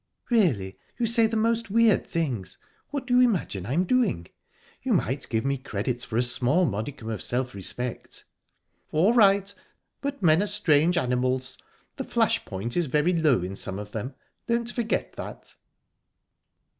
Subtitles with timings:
[0.31, 2.57] "Really, you say the most weird things.
[2.89, 4.29] What do you imagine I'm doing?
[4.81, 8.25] You might give me credit for a small modicum of self respect."
[8.91, 9.53] "All right,
[10.01, 11.59] but men are strange animals.
[11.97, 14.15] The flash point is very low in some of them.
[14.47, 15.55] Don't forget that."